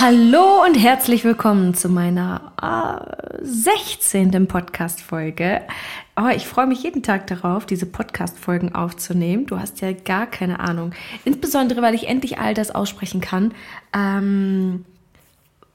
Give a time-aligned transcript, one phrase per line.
[0.00, 4.48] Hallo und herzlich willkommen zu meiner äh, 16.
[4.48, 5.60] Podcast-Folge.
[6.16, 9.44] Oh, ich freue mich jeden Tag darauf, diese Podcast-Folgen aufzunehmen.
[9.44, 10.92] Du hast ja gar keine Ahnung.
[11.26, 13.52] Insbesondere, weil ich endlich all das aussprechen kann,
[13.94, 14.86] ähm,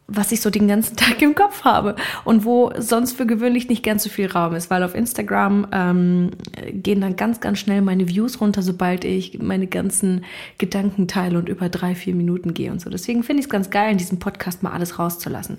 [0.08, 3.84] was ich so den ganzen Tag im Kopf habe und wo sonst für gewöhnlich nicht
[3.84, 6.32] ganz so viel Raum ist, weil auf Instagram ähm,
[6.72, 10.26] gehen dann ganz, ganz schnell meine Views runter, sobald ich meine ganzen
[10.58, 12.90] Gedanken teile und über drei, vier Minuten gehe und so.
[12.90, 15.58] Deswegen finde ich es ganz geil, in diesem Podcast mal alles rauszulassen.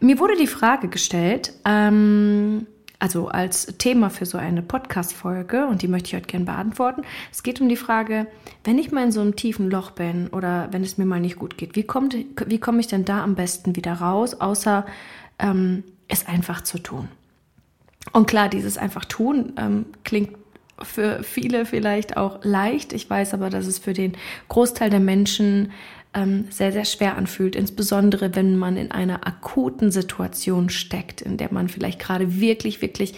[0.00, 2.66] Mir wurde die Frage gestellt, ähm,
[3.00, 7.02] also als Thema für so eine Podcast-Folge, und die möchte ich heute gerne beantworten.
[7.32, 8.26] Es geht um die Frage,
[8.62, 11.38] wenn ich mal in so einem tiefen Loch bin oder wenn es mir mal nicht
[11.38, 12.14] gut geht, wie, kommt,
[12.46, 14.86] wie komme ich denn da am besten wieder raus, außer
[15.38, 17.08] ähm, es einfach zu tun?
[18.12, 20.36] Und klar, dieses einfach tun ähm, klingt
[20.82, 22.92] für viele vielleicht auch leicht.
[22.92, 24.16] Ich weiß aber, dass es für den
[24.48, 25.72] Großteil der Menschen
[26.14, 31.52] ähm, sehr, sehr schwer anfühlt, insbesondere wenn man in einer akuten Situation steckt, in der
[31.52, 33.14] man vielleicht gerade wirklich, wirklich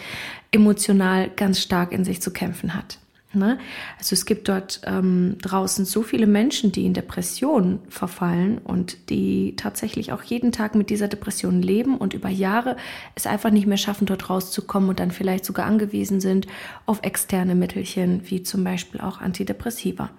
[0.51, 2.99] emotional ganz stark in sich zu kämpfen hat.
[3.35, 3.57] Ne?
[3.97, 9.55] Also es gibt dort ähm, draußen so viele Menschen, die in Depressionen verfallen und die
[9.55, 12.77] tatsächlich auch jeden Tag mit dieser Depression leben und über Jahre
[13.15, 16.45] es einfach nicht mehr schaffen, dort rauszukommen und dann vielleicht sogar angewiesen sind
[16.85, 20.11] auf externe Mittelchen, wie zum Beispiel auch Antidepressiva.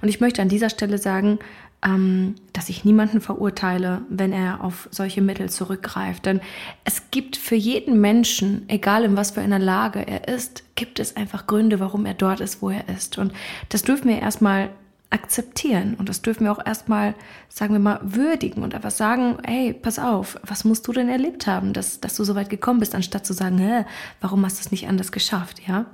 [0.00, 1.38] Und ich möchte an dieser Stelle sagen,
[1.84, 6.24] dass ich niemanden verurteile, wenn er auf solche Mittel zurückgreift.
[6.24, 6.40] Denn
[6.84, 11.14] es gibt für jeden Menschen, egal in was für einer Lage er ist, gibt es
[11.14, 13.18] einfach Gründe, warum er dort ist, wo er ist.
[13.18, 13.34] Und
[13.68, 14.70] das dürfen wir erstmal
[15.10, 17.14] akzeptieren und das dürfen wir auch erstmal,
[17.48, 21.46] sagen wir mal, würdigen und einfach sagen, hey, pass auf, was musst du denn erlebt
[21.46, 23.84] haben, dass, dass du so weit gekommen bist, anstatt zu sagen, hä,
[24.20, 25.86] warum hast du es nicht anders geschafft, ja?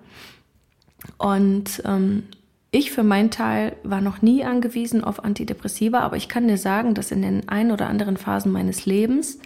[1.19, 2.25] Und ähm,
[2.71, 6.95] ich für meinen Teil war noch nie angewiesen auf Antidepressiva, aber ich kann dir sagen,
[6.95, 9.41] dass in den ein oder anderen Phasen meines Lebens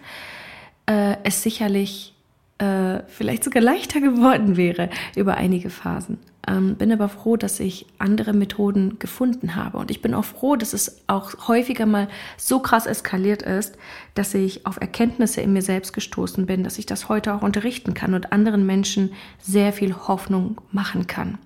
[0.85, 2.13] äh, es sicherlich
[2.59, 6.19] äh, vielleicht sogar leichter geworden wäre über einige Phasen.
[6.47, 9.79] Ähm, bin aber froh, dass ich andere Methoden gefunden habe.
[9.79, 12.07] Und ich bin auch froh, dass es auch häufiger mal
[12.37, 13.75] so krass eskaliert ist,
[14.13, 17.95] dass ich auf Erkenntnisse in mir selbst gestoßen bin, dass ich das heute auch unterrichten
[17.95, 21.39] kann und anderen Menschen sehr viel Hoffnung machen kann.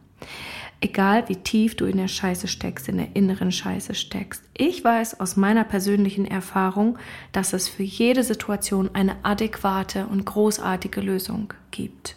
[0.81, 4.43] Egal wie tief du in der Scheiße steckst, in der inneren Scheiße steckst.
[4.53, 6.97] Ich weiß aus meiner persönlichen Erfahrung,
[7.33, 12.15] dass es für jede Situation eine adäquate und großartige Lösung gibt.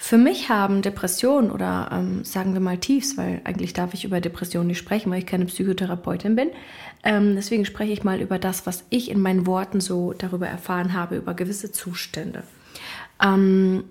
[0.00, 4.20] Für mich haben Depressionen oder ähm, sagen wir mal Tiefs, weil eigentlich darf ich über
[4.20, 6.50] Depressionen nicht sprechen, weil ich keine Psychotherapeutin bin.
[7.02, 10.92] Ähm, deswegen spreche ich mal über das, was ich in meinen Worten so darüber erfahren
[10.92, 12.44] habe, über gewisse Zustände.
[13.20, 13.84] Ähm,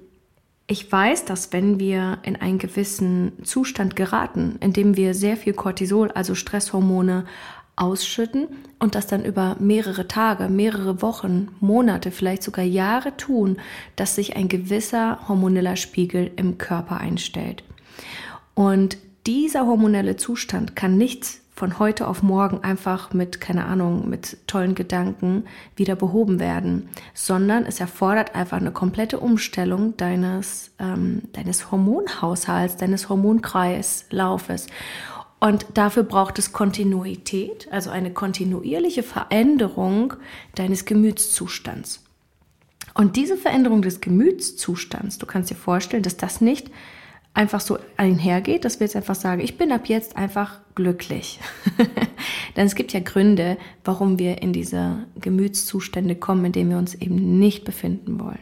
[0.67, 5.53] ich weiß, dass wenn wir in einen gewissen Zustand geraten, in dem wir sehr viel
[5.53, 7.25] Cortisol, also Stresshormone,
[7.77, 8.47] ausschütten
[8.79, 13.57] und das dann über mehrere Tage, mehrere Wochen, Monate, vielleicht sogar Jahre tun,
[13.95, 17.63] dass sich ein gewisser hormoneller Spiegel im Körper einstellt.
[18.55, 24.37] Und dieser hormonelle Zustand kann nichts von heute auf morgen einfach mit, keine Ahnung, mit
[24.45, 25.45] tollen Gedanken
[25.75, 33.09] wieder behoben werden, sondern es erfordert einfach eine komplette Umstellung deines, ähm, deines Hormonhaushalts, deines
[33.09, 34.67] Hormonkreislaufes.
[35.39, 40.13] Und dafür braucht es Kontinuität, also eine kontinuierliche Veränderung
[40.53, 42.03] deines Gemütszustands.
[42.93, 46.69] Und diese Veränderung des Gemütszustands, du kannst dir vorstellen, dass das nicht
[47.37, 51.39] einfach so einhergeht, dass wir jetzt einfach sagen, ich bin ab jetzt einfach glücklich.
[52.57, 56.95] Denn es gibt ja Gründe, warum wir in diese Gemütszustände kommen, in denen wir uns
[56.95, 58.39] eben nicht befinden wollen.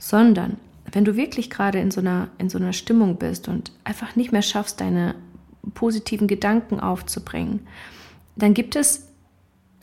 [0.00, 0.56] Sondern
[0.90, 4.32] wenn du wirklich gerade in so einer, in so einer Stimmung bist und einfach nicht
[4.32, 5.14] mehr schaffst, deine
[5.74, 7.60] positiven Gedanken aufzubringen,
[8.34, 9.07] dann gibt es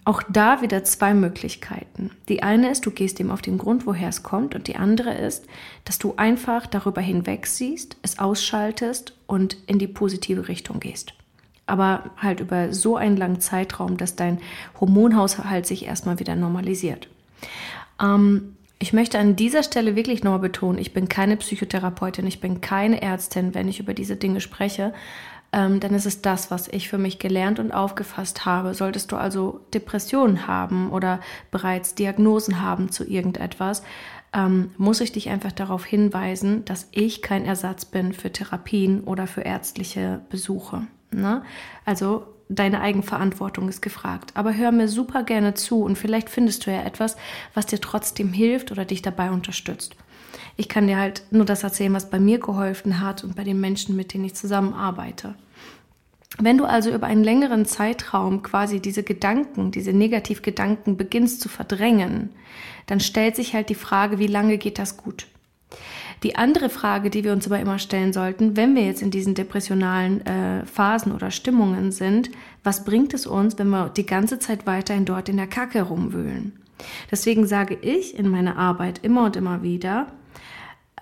[0.05, 2.11] auch da wieder zwei Möglichkeiten.
[2.29, 5.13] Die eine ist, du gehst dem auf den Grund, woher es kommt, und die andere
[5.13, 5.47] ist,
[5.83, 11.13] dass du einfach darüber hinweg siehst, es ausschaltest und in die positive Richtung gehst.
[11.65, 14.39] Aber halt über so einen langen Zeitraum, dass dein
[14.79, 17.07] Hormonhaushalt sich erstmal wieder normalisiert.
[17.99, 22.61] Ähm, ich möchte an dieser Stelle wirklich nochmal betonen, ich bin keine Psychotherapeutin, ich bin
[22.61, 24.93] keine Ärztin, wenn ich über diese Dinge spreche
[25.55, 28.73] ähm, dann ist es das, was ich für mich gelernt und aufgefasst habe.
[28.73, 33.81] Solltest du also Depressionen haben oder bereits Diagnosen haben zu irgendetwas,
[34.33, 39.27] ähm, muss ich dich einfach darauf hinweisen, dass ich kein Ersatz bin für Therapien oder
[39.27, 40.87] für ärztliche Besuche.
[41.11, 41.41] Ne?
[41.85, 44.31] Also deine Eigenverantwortung ist gefragt.
[44.33, 47.15] Aber hör mir super gerne zu und vielleicht findest du ja etwas,
[47.53, 49.95] was dir trotzdem hilft oder dich dabei unterstützt.
[50.57, 53.61] Ich kann dir halt nur das erzählen, was bei mir geholfen hat und bei den
[53.61, 55.35] Menschen, mit denen ich zusammenarbeite.
[56.39, 62.31] Wenn du also über einen längeren Zeitraum quasi diese Gedanken, diese Negativgedanken beginnst zu verdrängen,
[62.87, 65.27] dann stellt sich halt die Frage, wie lange geht das gut?
[66.23, 69.35] Die andere Frage, die wir uns aber immer stellen sollten, wenn wir jetzt in diesen
[69.35, 72.31] depressionalen äh, Phasen oder Stimmungen sind,
[72.63, 76.53] was bringt es uns, wenn wir die ganze Zeit weiterhin dort in der Kacke rumwühlen?
[77.11, 80.07] Deswegen sage ich in meiner Arbeit immer und immer wieder,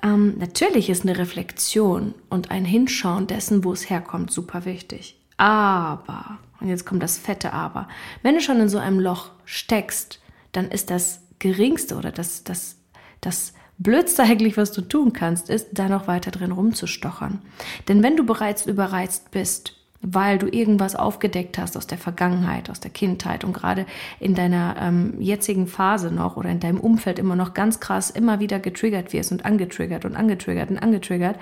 [0.04, 5.16] ähm, natürlich ist eine Reflexion und ein Hinschauen dessen, wo es herkommt, super wichtig.
[5.44, 7.90] Aber, und jetzt kommt das fette Aber,
[8.22, 10.22] wenn du schon in so einem Loch steckst,
[10.54, 12.78] dann ist das geringste oder das, das,
[13.20, 17.42] das Blödste eigentlich, was du tun kannst, ist, da noch weiter drin rumzustochern.
[17.90, 22.80] Denn wenn du bereits überreizt bist, weil du irgendwas aufgedeckt hast aus der Vergangenheit, aus
[22.80, 23.86] der Kindheit und gerade
[24.22, 28.40] in deiner ähm, jetzigen Phase noch oder in deinem Umfeld immer noch ganz krass immer
[28.40, 31.38] wieder getriggert wirst und angetriggert und angetriggert und angetriggert,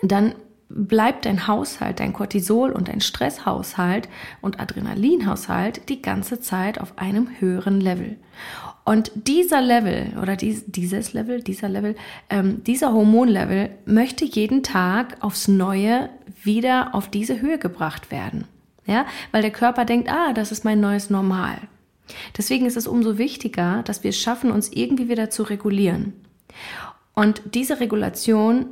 [0.00, 0.34] dann
[0.70, 4.08] bleibt dein Haushalt, dein Cortisol und dein Stresshaushalt
[4.40, 8.16] und Adrenalinhaushalt die ganze Zeit auf einem höheren Level.
[8.84, 11.96] Und dieser Level oder dies, dieses Level, dieser Level,
[12.30, 16.08] ähm, dieser Hormonlevel möchte jeden Tag aufs Neue
[16.42, 18.46] wieder auf diese Höhe gebracht werden.
[18.86, 21.58] Ja, weil der Körper denkt, ah, das ist mein neues Normal.
[22.36, 26.14] Deswegen ist es umso wichtiger, dass wir es schaffen, uns irgendwie wieder zu regulieren.
[27.14, 28.66] Und diese Regulation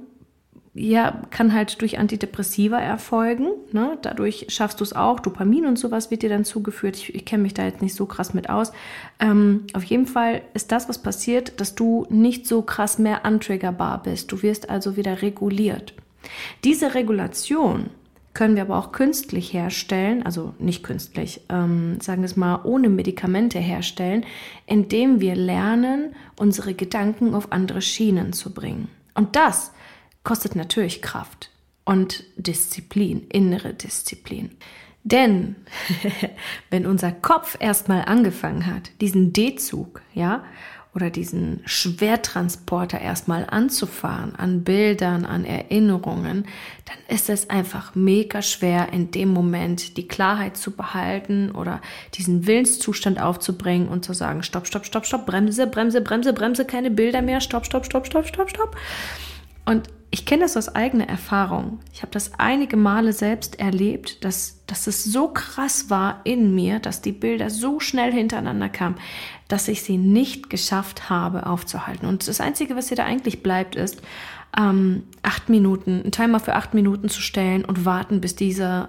[0.78, 3.48] ja, kann halt durch Antidepressiva erfolgen.
[3.72, 3.98] Ne?
[4.02, 5.20] Dadurch schaffst du es auch.
[5.20, 6.96] Dopamin und sowas wird dir dann zugeführt.
[6.96, 8.72] Ich, ich kenne mich da jetzt nicht so krass mit aus.
[9.18, 14.02] Ähm, auf jeden Fall ist das, was passiert, dass du nicht so krass mehr untriggerbar
[14.02, 14.30] bist.
[14.30, 15.94] Du wirst also wieder reguliert.
[16.64, 17.90] Diese Regulation
[18.34, 22.88] können wir aber auch künstlich herstellen, also nicht künstlich, ähm, sagen wir es mal, ohne
[22.88, 24.24] Medikamente herstellen,
[24.66, 28.88] indem wir lernen, unsere Gedanken auf andere Schienen zu bringen.
[29.14, 29.72] Und das
[30.28, 31.48] kostet natürlich Kraft
[31.86, 34.50] und Disziplin, innere Disziplin.
[35.02, 35.56] Denn
[36.70, 40.44] wenn unser Kopf erstmal angefangen hat, diesen D-Zug, ja,
[40.94, 46.44] oder diesen Schwertransporter erstmal anzufahren an Bildern, an Erinnerungen,
[46.84, 51.80] dann ist es einfach mega schwer in dem Moment die Klarheit zu behalten oder
[52.14, 56.90] diesen Willenszustand aufzubringen und zu sagen, stopp, stopp, stopp, stopp, Bremse, Bremse, Bremse, Bremse, keine
[56.90, 58.76] Bilder mehr, stopp, stopp, stopp, stopp, stopp, stopp.
[59.64, 61.80] Und ich kenne das aus eigener Erfahrung.
[61.92, 66.78] Ich habe das einige Male selbst erlebt, dass, dass es so krass war in mir,
[66.78, 68.96] dass die Bilder so schnell hintereinander kamen,
[69.48, 72.08] dass ich sie nicht geschafft habe aufzuhalten.
[72.08, 74.00] Und das Einzige, was dir da eigentlich bleibt, ist,
[74.56, 78.88] ähm, acht Minuten, einen Timer für acht Minuten zu stellen und warten, bis dieser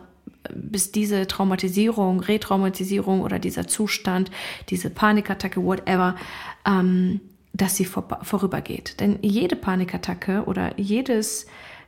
[0.54, 4.32] bis diese Traumatisierung, Retraumatisierung oder dieser Zustand,
[4.70, 6.16] diese Panikattacke, whatever,
[6.66, 7.20] ähm,
[7.54, 9.00] dass sie vor, vorübergeht.
[9.00, 11.46] Denn jede Panikattacke oder jedes,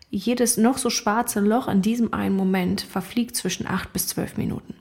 [0.09, 4.73] jedes noch so schwarze Loch in diesem einen Moment verfliegt zwischen acht bis zwölf Minuten.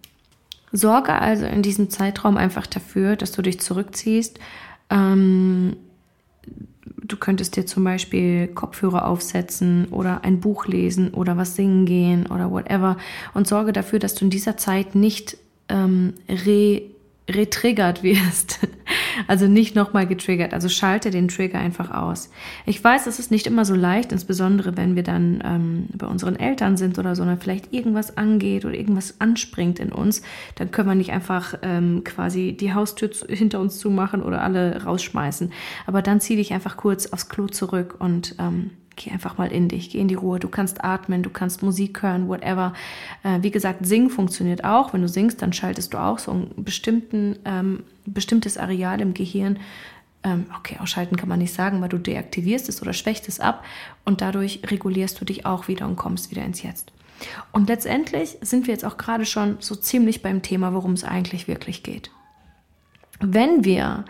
[0.73, 4.39] Sorge also in diesem Zeitraum einfach dafür, dass du dich zurückziehst.
[4.89, 5.77] Ähm,
[7.03, 12.27] du könntest dir zum Beispiel Kopfhörer aufsetzen oder ein Buch lesen oder was singen gehen
[12.27, 12.97] oder whatever
[13.35, 15.37] und sorge dafür, dass du in dieser Zeit nicht
[15.69, 16.83] ähm, re
[17.29, 18.61] retriggert wirst.
[19.27, 20.53] Also nicht nochmal getriggert.
[20.53, 22.31] Also schalte den Trigger einfach aus.
[22.67, 26.37] Ich weiß, es ist nicht immer so leicht, insbesondere wenn wir dann ähm, bei unseren
[26.37, 30.23] Eltern sind oder so, sondern vielleicht irgendwas angeht oder irgendwas anspringt in uns.
[30.55, 35.53] Dann können wir nicht einfach ähm, quasi die Haustür hinter uns zumachen oder alle rausschmeißen.
[35.87, 39.69] Aber dann zieh dich einfach kurz aufs Klo zurück und ähm, geh einfach mal in
[39.69, 40.39] dich, geh in die Ruhe.
[40.39, 42.75] Du kannst atmen, du kannst Musik hören, whatever.
[43.23, 44.93] Äh, wie gesagt, singen funktioniert auch.
[44.93, 49.59] Wenn du singst, dann schaltest du auch so ein bestimmten, ähm, bestimmtes Areal im Gehirn.
[50.23, 53.65] Ähm, okay, ausschalten kann man nicht sagen, weil du deaktivierst es oder schwächst es ab
[54.05, 56.93] und dadurch regulierst du dich auch wieder und kommst wieder ins Jetzt.
[57.53, 61.49] Und letztendlich sind wir jetzt auch gerade schon so ziemlich beim Thema, worum es eigentlich
[61.49, 62.11] wirklich geht.
[63.21, 64.05] Wenn wir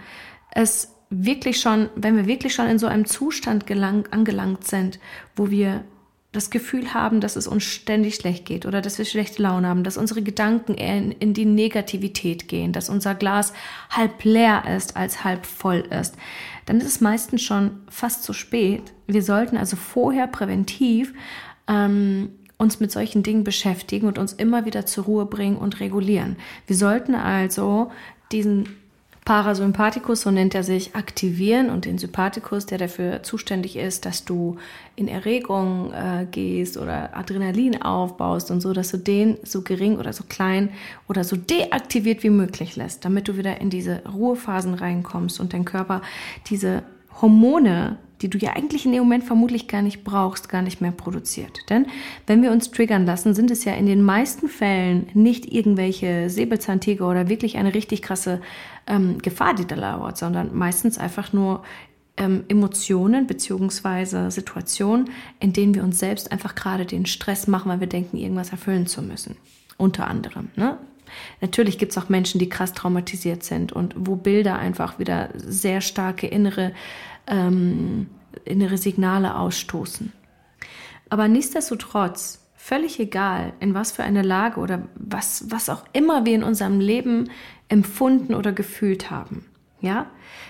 [0.52, 5.00] es wirklich schon, wenn wir wirklich schon in so einem Zustand gelang, angelangt sind,
[5.36, 5.84] wo wir
[6.32, 9.82] das Gefühl haben, dass es uns ständig schlecht geht oder dass wir schlechte Laune haben,
[9.82, 13.52] dass unsere Gedanken in, in die Negativität gehen, dass unser Glas
[13.90, 16.14] halb leer ist als halb voll ist,
[16.66, 18.92] dann ist es meistens schon fast zu spät.
[19.08, 21.12] Wir sollten also vorher präventiv
[21.66, 26.36] ähm, uns mit solchen Dingen beschäftigen und uns immer wieder zur Ruhe bringen und regulieren.
[26.68, 27.90] Wir sollten also
[28.30, 28.68] diesen
[29.24, 34.56] Parasympathikus, so nennt er sich, aktivieren und den Sympathikus, der dafür zuständig ist, dass du
[34.96, 40.12] in Erregung äh, gehst oder Adrenalin aufbaust und so, dass du den so gering oder
[40.12, 40.70] so klein
[41.08, 45.64] oder so deaktiviert wie möglich lässt, damit du wieder in diese Ruhephasen reinkommst und dein
[45.64, 46.00] Körper
[46.48, 46.82] diese
[47.20, 50.92] Hormone die du ja eigentlich in dem Moment vermutlich gar nicht brauchst, gar nicht mehr
[50.92, 51.58] produziert.
[51.70, 51.86] Denn
[52.26, 57.08] wenn wir uns triggern lassen, sind es ja in den meisten Fällen nicht irgendwelche Säbelzahntiger
[57.08, 58.40] oder wirklich eine richtig krasse
[58.86, 61.62] ähm, Gefahr, die da lauert, sondern meistens einfach nur
[62.16, 65.10] ähm, Emotionen beziehungsweise Situationen,
[65.40, 68.86] in denen wir uns selbst einfach gerade den Stress machen, weil wir denken, irgendwas erfüllen
[68.86, 69.36] zu müssen.
[69.78, 70.50] Unter anderem.
[70.56, 70.76] Ne?
[71.40, 75.80] Natürlich gibt es auch Menschen, die krass traumatisiert sind und wo Bilder einfach wieder sehr
[75.80, 76.72] starke innere,
[77.26, 78.08] ähm,
[78.44, 80.12] innere Signale ausstoßen.
[81.08, 86.34] Aber nichtsdestotrotz, völlig egal, in was für eine Lage oder was, was auch immer wir
[86.34, 87.30] in unserem Leben
[87.68, 89.46] empfunden oder gefühlt haben,
[89.80, 90.06] ja,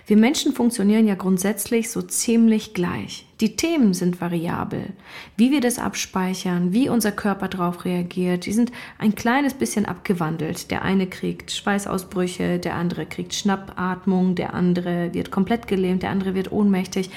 [0.06, 3.26] wir Menschen funktionieren ja grundsätzlich so ziemlich gleich.
[3.40, 4.92] Die Themen sind variabel.
[5.36, 10.70] Wie wir das abspeichern, wie unser Körper darauf reagiert, die sind ein kleines bisschen abgewandelt.
[10.70, 16.34] Der eine kriegt Schweißausbrüche, der andere kriegt Schnappatmung, der andere wird komplett gelähmt, der andere
[16.34, 17.10] wird ohnmächtig.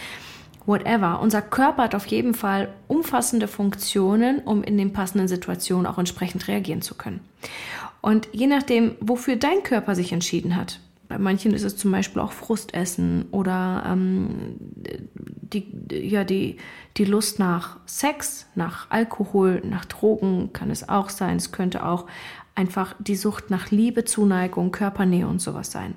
[0.65, 1.19] Whatever.
[1.19, 6.47] Unser Körper hat auf jeden Fall umfassende Funktionen, um in den passenden Situationen auch entsprechend
[6.47, 7.19] reagieren zu können.
[8.01, 10.79] Und je nachdem, wofür dein Körper sich entschieden hat,
[11.13, 16.57] bei manchen ist es zum Beispiel auch Frustessen oder ähm, die, ja, die,
[16.97, 21.37] die Lust nach Sex, nach Alkohol, nach Drogen kann es auch sein.
[21.37, 22.07] Es könnte auch
[22.55, 25.95] einfach die Sucht nach Liebe, Zuneigung, Körpernähe und sowas sein.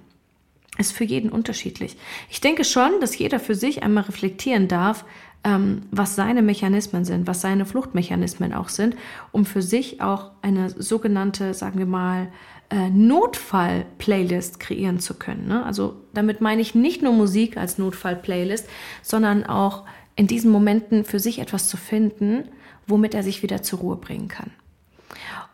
[0.77, 1.97] Ist für jeden unterschiedlich.
[2.29, 5.07] Ich denke schon, dass jeder für sich einmal reflektieren darf,
[5.45, 8.97] ähm, was seine Mechanismen sind, was seine Fluchtmechanismen auch sind,
[9.33, 12.29] um für sich auch eine sogenannte, sagen wir mal,
[12.71, 15.47] äh, Notfall-Playlist kreieren zu können.
[15.47, 15.65] Ne?
[15.65, 18.69] Also damit meine ich nicht nur Musik als Notfall-Playlist,
[19.03, 19.85] sondern auch
[20.17, 22.49] in diesen Momenten für sich etwas zu finden,
[22.87, 24.51] womit er sich wieder zur Ruhe bringen kann.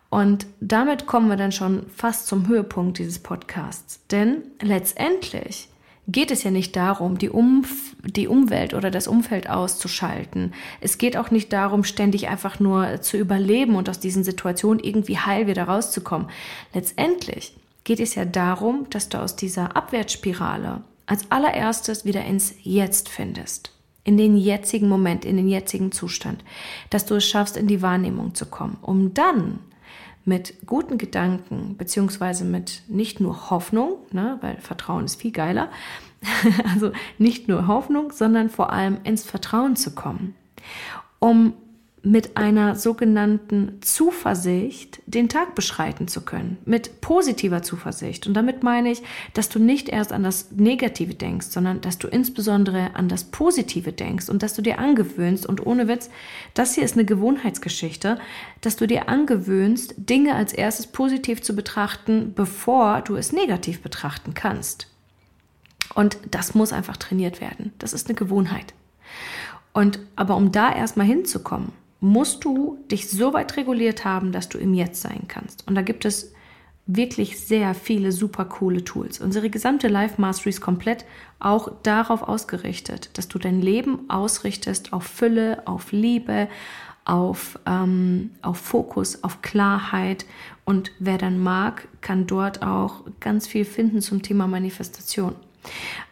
[0.08, 4.06] Und damit kommen wir dann schon fast zum Höhepunkt dieses Podcasts.
[4.08, 5.68] Denn letztendlich
[6.08, 10.52] geht es ja nicht darum, die, Umf die Umwelt oder das Umfeld auszuschalten.
[10.80, 15.18] Es geht auch nicht darum, ständig einfach nur zu überleben und aus diesen Situationen irgendwie
[15.18, 16.28] heil wieder rauszukommen.
[16.74, 17.54] Letztendlich
[17.84, 23.70] geht es ja darum, dass du aus dieser Abwärtsspirale als allererstes wieder ins Jetzt findest.
[24.04, 26.42] In den jetzigen Moment, in den jetzigen Zustand.
[26.90, 29.60] Dass du es schaffst, in die Wahrnehmung zu kommen, um dann
[30.24, 35.68] mit guten Gedanken, beziehungsweise mit nicht nur Hoffnung, ne, weil Vertrauen ist viel geiler,
[36.72, 40.34] also nicht nur Hoffnung, sondern vor allem ins Vertrauen zu kommen,
[41.18, 41.54] um
[42.04, 48.26] mit einer sogenannten Zuversicht den Tag beschreiten zu können, mit positiver Zuversicht.
[48.26, 49.02] Und damit meine ich,
[49.34, 53.92] dass du nicht erst an das Negative denkst, sondern dass du insbesondere an das Positive
[53.92, 56.10] denkst und dass du dir angewöhnst, und ohne Witz,
[56.54, 58.18] das hier ist eine Gewohnheitsgeschichte,
[58.60, 64.34] dass du dir angewöhnst, Dinge als erstes positiv zu betrachten, bevor du es negativ betrachten
[64.34, 64.88] kannst.
[65.94, 67.72] Und das muss einfach trainiert werden.
[67.78, 68.74] Das ist eine Gewohnheit.
[69.72, 74.58] Und aber um da erstmal hinzukommen, musst du dich so weit reguliert haben, dass du
[74.58, 75.66] im Jetzt sein kannst.
[75.68, 76.34] Und da gibt es
[76.84, 79.20] wirklich sehr viele super coole Tools.
[79.20, 81.04] Unsere gesamte Life Mastery ist komplett
[81.38, 86.48] auch darauf ausgerichtet, dass du dein Leben ausrichtest auf Fülle, auf Liebe,
[87.04, 90.26] auf, ähm, auf Fokus, auf Klarheit.
[90.64, 95.36] Und wer dann mag, kann dort auch ganz viel finden zum Thema Manifestation.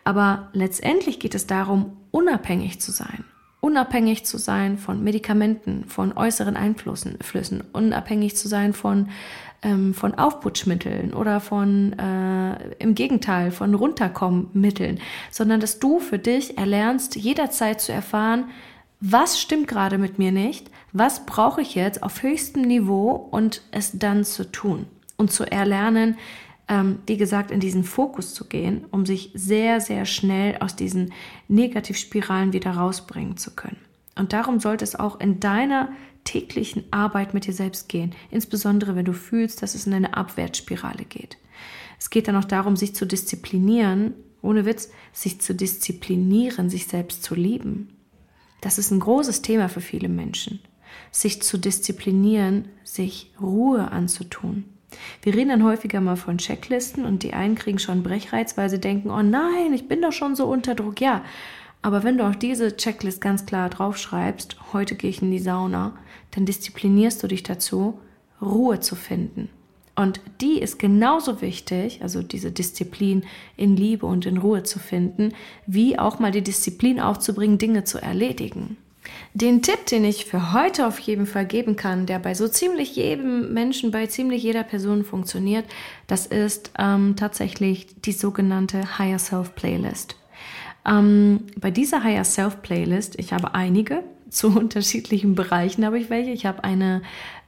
[0.05, 3.25] Aber letztendlich geht es darum, unabhängig zu sein
[3.61, 9.09] unabhängig zu sein von Medikamenten, von äußeren Einflüssen, Flüssen, unabhängig zu sein von,
[9.62, 14.99] ähm, von Aufputschmitteln oder von, äh, im Gegenteil, von Runterkommenmitteln,
[15.31, 18.47] sondern dass du für dich erlernst, jederzeit zu erfahren,
[19.00, 23.99] was stimmt gerade mit mir nicht, was brauche ich jetzt auf höchstem Niveau und es
[23.99, 24.87] dann zu tun
[25.17, 26.17] und zu erlernen,
[26.71, 31.12] ähm, wie gesagt, in diesen Fokus zu gehen, um sich sehr, sehr schnell aus diesen
[31.49, 33.77] Negativspiralen wieder rausbringen zu können.
[34.17, 35.91] Und darum sollte es auch in deiner
[36.23, 41.05] täglichen Arbeit mit dir selbst gehen, insbesondere wenn du fühlst, dass es in eine Abwärtsspirale
[41.05, 41.39] geht.
[41.99, 47.25] Es geht dann auch darum, sich zu disziplinieren, ohne Witz, sich zu disziplinieren, sich selbst
[47.25, 47.97] zu lieben.
[48.61, 50.61] Das ist ein großes Thema für viele Menschen.
[51.11, 54.65] Sich zu disziplinieren, sich Ruhe anzutun.
[55.23, 58.81] Wir reden dann häufiger mal von Checklisten und die einen kriegen schon Brechreiz, weil sie
[58.81, 61.01] denken, oh nein, ich bin doch schon so unter Druck.
[61.01, 61.23] Ja,
[61.83, 65.97] aber wenn du auch diese Checklist ganz klar draufschreibst, heute gehe ich in die Sauna,
[66.33, 67.99] dann disziplinierst du dich dazu,
[68.41, 69.49] Ruhe zu finden.
[69.97, 73.25] Und die ist genauso wichtig, also diese Disziplin
[73.57, 75.35] in Liebe und in Ruhe zu finden,
[75.67, 78.77] wie auch mal die Disziplin aufzubringen, Dinge zu erledigen.
[79.33, 82.97] Den Tipp, den ich für heute auf jeden Fall geben kann, der bei so ziemlich
[82.97, 85.64] jedem Menschen, bei ziemlich jeder Person funktioniert,
[86.07, 90.16] das ist ähm, tatsächlich die sogenannte Higher Self Playlist.
[90.87, 96.30] Ähm, bei dieser Higher Self Playlist, ich habe einige zu unterschiedlichen Bereichen, habe ich welche.
[96.30, 97.02] Ich habe eine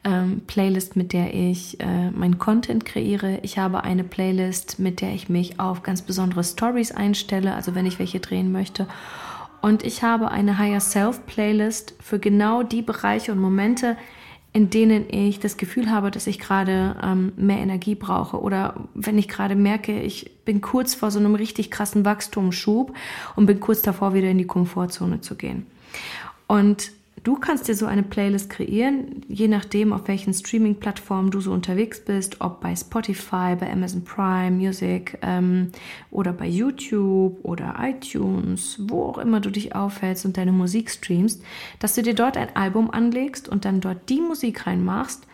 [0.05, 3.39] ähm, Playlist, mit der ich äh, mein Content kreiere.
[3.43, 7.87] Ich habe eine Playlist, mit der ich mich auf ganz besondere Stories einstelle, also wenn
[7.87, 8.87] ich welche drehen möchte.
[9.63, 13.97] Und ich habe eine Higher Self Playlist für genau die Bereiche und Momente,
[14.53, 19.17] in denen ich das Gefühl habe, dass ich gerade ähm, mehr Energie brauche oder wenn
[19.17, 22.93] ich gerade merke, ich bin kurz vor so einem richtig krassen Wachstumsschub
[23.37, 25.67] und bin kurz davor, wieder in die Komfortzone zu gehen.
[26.49, 26.91] Und
[27.25, 32.05] Du kannst dir so eine Playlist kreieren, je nachdem, auf welchen Streaming-Plattformen du so unterwegs
[32.05, 35.71] bist, ob bei Spotify, bei Amazon Prime Music ähm,
[36.11, 41.45] oder bei YouTube oder iTunes, wo auch immer du dich aufhältst und deine Musik streamst,
[41.79, 45.25] dass du dir dort ein Album anlegst und dann dort die Musik reinmachst,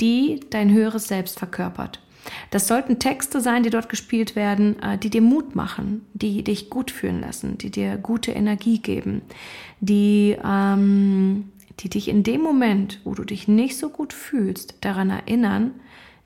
[0.00, 2.03] die dein höheres Selbst verkörpert.
[2.50, 6.70] Das sollten Texte sein, die dort gespielt werden, äh, die dir Mut machen, die dich
[6.70, 9.22] gut fühlen lassen, die dir gute Energie geben,
[9.80, 11.50] die, ähm,
[11.80, 15.74] die dich in dem Moment, wo du dich nicht so gut fühlst, daran erinnern,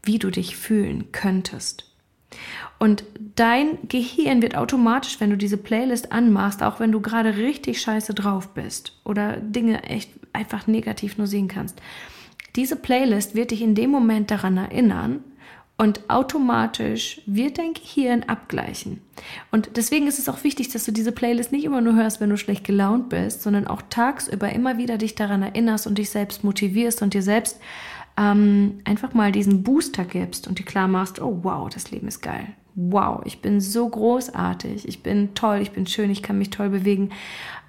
[0.03, 1.85] wie du dich fühlen könntest.
[2.79, 7.81] Und dein Gehirn wird automatisch, wenn du diese Playlist anmachst, auch wenn du gerade richtig
[7.81, 11.81] scheiße drauf bist oder Dinge echt einfach negativ nur sehen kannst,
[12.57, 15.25] diese Playlist wird dich in dem Moment daran erinnern,
[15.81, 19.01] und automatisch wird dein Gehirn abgleichen.
[19.53, 22.31] Und deswegen ist es auch wichtig, dass du diese Playlist nicht immer nur hörst, wenn
[22.31, 26.43] du schlecht gelaunt bist, sondern auch tagsüber immer wieder dich daran erinnerst und dich selbst
[26.43, 27.61] motivierst und dir selbst
[28.17, 32.23] ähm, einfach mal diesen Booster gibst und dir klar machst, oh wow, das Leben ist
[32.23, 32.49] geil.
[32.75, 36.71] Wow, ich bin so großartig, ich bin toll, ich bin schön, ich kann mich toll
[36.71, 37.11] bewegen,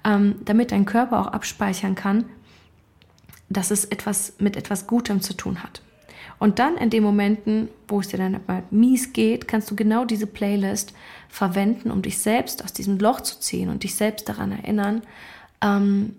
[0.04, 2.24] ähm, damit dein Körper auch abspeichern kann,
[3.48, 5.82] dass es etwas mit etwas Gutem zu tun hat.
[6.40, 10.06] Und dann in den Momenten, wo es dir dann mal mies geht, kannst du genau
[10.06, 10.94] diese Playlist
[11.28, 15.02] verwenden, um dich selbst aus diesem Loch zu ziehen und dich selbst daran erinnern,
[15.60, 16.16] ähm,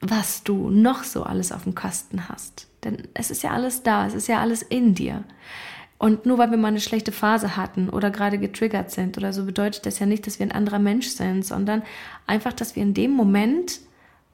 [0.00, 2.68] was du noch so alles auf dem Kasten hast.
[2.84, 5.24] Denn es ist ja alles da, es ist ja alles in dir.
[5.96, 9.46] Und nur weil wir mal eine schlechte Phase hatten oder gerade getriggert sind oder so,
[9.46, 11.82] bedeutet das ja nicht, dass wir ein anderer Mensch sind, sondern
[12.26, 13.80] einfach, dass wir in dem Moment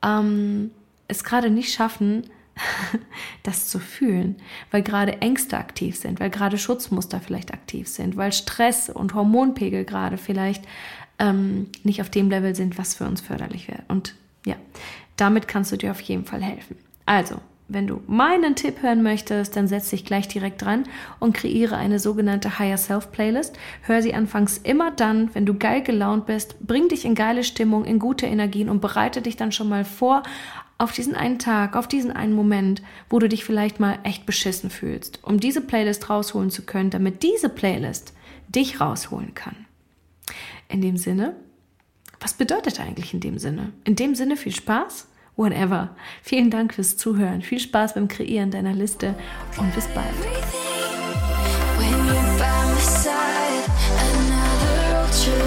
[0.05, 0.73] ähm,
[1.07, 2.25] es gerade nicht schaffen,
[3.43, 4.37] das zu fühlen,
[4.71, 9.85] weil gerade Ängste aktiv sind, weil gerade Schutzmuster vielleicht aktiv sind, weil Stress und Hormonpegel
[9.85, 10.65] gerade vielleicht
[11.19, 13.83] ähm, nicht auf dem Level sind, was für uns förderlich wäre.
[13.89, 14.57] Und ja,
[15.17, 16.77] damit kannst du dir auf jeden Fall helfen.
[17.07, 20.85] Also, wenn du meinen Tipp hören möchtest, dann setz dich gleich direkt dran
[21.21, 23.57] und kreiere eine sogenannte Higher Self Playlist.
[23.83, 27.85] Hör sie anfangs immer dann, wenn du geil gelaunt bist, bring dich in geile Stimmung,
[27.87, 30.23] in gute Energien und bereite dich dann schon mal vor
[30.83, 34.69] auf diesen einen Tag, auf diesen einen Moment, wo du dich vielleicht mal echt beschissen
[34.69, 38.13] fühlst, um diese Playlist rausholen zu können, damit diese Playlist
[38.49, 39.55] dich rausholen kann.
[40.69, 41.37] In dem Sinne,
[42.19, 43.73] was bedeutet eigentlich in dem Sinne?
[43.85, 45.07] In dem Sinne viel Spaß?
[45.37, 45.95] Whatever.
[46.21, 47.43] Vielen Dank fürs Zuhören.
[47.43, 49.15] Viel Spaß beim Kreieren deiner Liste
[49.59, 50.07] und bis bald.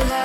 [0.09, 0.24] When